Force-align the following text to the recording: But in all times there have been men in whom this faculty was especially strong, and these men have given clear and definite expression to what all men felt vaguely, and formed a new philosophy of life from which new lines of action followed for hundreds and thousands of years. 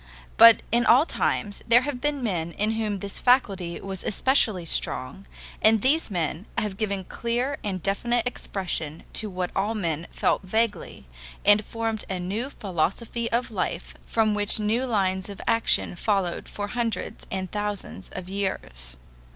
But 0.35 0.63
in 0.71 0.83
all 0.87 1.05
times 1.05 1.61
there 1.67 1.81
have 1.81 2.01
been 2.01 2.23
men 2.23 2.53
in 2.53 2.71
whom 2.71 2.97
this 3.01 3.19
faculty 3.19 3.79
was 3.79 4.03
especially 4.03 4.65
strong, 4.65 5.27
and 5.61 5.79
these 5.83 6.09
men 6.09 6.47
have 6.57 6.75
given 6.79 7.03
clear 7.03 7.59
and 7.63 7.83
definite 7.83 8.25
expression 8.25 9.03
to 9.13 9.29
what 9.29 9.51
all 9.55 9.75
men 9.75 10.07
felt 10.09 10.41
vaguely, 10.41 11.05
and 11.45 11.63
formed 11.63 12.03
a 12.09 12.17
new 12.19 12.49
philosophy 12.49 13.31
of 13.31 13.51
life 13.51 13.93
from 14.07 14.33
which 14.33 14.59
new 14.59 14.87
lines 14.87 15.29
of 15.29 15.39
action 15.45 15.95
followed 15.95 16.49
for 16.49 16.69
hundreds 16.69 17.27
and 17.29 17.51
thousands 17.51 18.09
of 18.13 18.27
years. 18.27 18.97